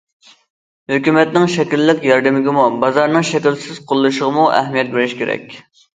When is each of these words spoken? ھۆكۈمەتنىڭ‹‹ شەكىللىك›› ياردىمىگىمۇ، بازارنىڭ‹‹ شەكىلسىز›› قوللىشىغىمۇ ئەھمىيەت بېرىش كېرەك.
ھۆكۈمەتنىڭ‹‹ 0.93 1.49
شەكىللىك›› 1.55 2.01
ياردىمىگىمۇ، 2.11 2.65
بازارنىڭ‹‹ 2.85 3.27
شەكىلسىز›› 3.33 3.83
قوللىشىغىمۇ 3.93 4.47
ئەھمىيەت 4.55 4.91
بېرىش 4.97 5.15
كېرەك. 5.21 5.55